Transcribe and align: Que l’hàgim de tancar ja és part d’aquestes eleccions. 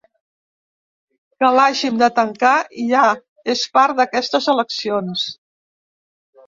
Que 1.43 1.51
l’hàgim 1.57 2.01
de 2.03 2.09
tancar 2.17 2.55
ja 2.95 3.05
és 3.57 3.65
part 3.79 4.01
d’aquestes 4.03 4.53
eleccions. 4.57 5.33